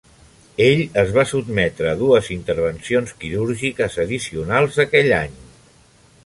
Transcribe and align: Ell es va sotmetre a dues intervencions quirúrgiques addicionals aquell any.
Ell 0.67 0.79
es 1.01 1.11
va 1.17 1.25
sotmetre 1.31 1.91
a 1.91 1.93
dues 1.99 2.29
intervencions 2.37 3.13
quirúrgiques 3.25 3.99
addicionals 4.05 4.81
aquell 4.87 5.13
any. 5.21 5.39